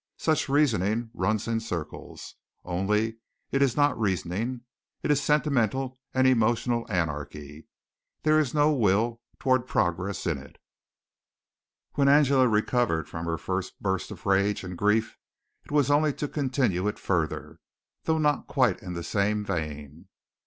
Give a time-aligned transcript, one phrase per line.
[0.17, 2.33] Such reasoning runs in circles.
[2.65, 3.17] Only
[3.51, 4.61] it is not reasoning.
[5.03, 7.67] It is sentimental and emotional anarchy.
[8.23, 10.57] There is no will toward progress in it.
[11.93, 15.17] When Angela recovered from her first burst of rage and grief
[15.65, 17.59] it was only to continue it further,
[18.05, 20.07] though not in quite the same vein.